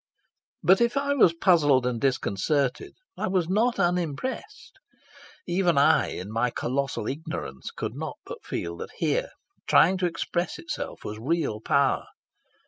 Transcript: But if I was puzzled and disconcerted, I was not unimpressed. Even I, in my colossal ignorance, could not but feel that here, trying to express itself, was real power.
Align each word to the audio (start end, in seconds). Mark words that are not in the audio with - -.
But 0.63 0.81
if 0.81 0.97
I 0.97 1.13
was 1.13 1.31
puzzled 1.35 1.85
and 1.85 2.01
disconcerted, 2.01 2.93
I 3.19 3.27
was 3.27 3.47
not 3.47 3.77
unimpressed. 3.77 4.79
Even 5.45 5.77
I, 5.77 6.07
in 6.07 6.31
my 6.31 6.49
colossal 6.49 7.05
ignorance, 7.05 7.69
could 7.69 7.93
not 7.93 8.17
but 8.25 8.43
feel 8.43 8.75
that 8.77 8.93
here, 8.97 9.29
trying 9.67 9.99
to 9.99 10.07
express 10.07 10.57
itself, 10.57 11.05
was 11.05 11.19
real 11.19 11.61
power. 11.63 12.07